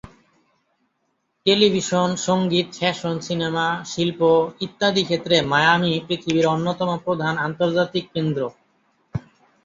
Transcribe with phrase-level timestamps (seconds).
[1.45, 4.19] Television, সঙ্গীত, fashion, cinema, শিল্প
[4.61, 8.41] ইত্যাদি ক্ষেত্রে মায়ামি পৃথিবীর অন্যতম প্রধান আন্তর্জাতিক কেন্দ্র।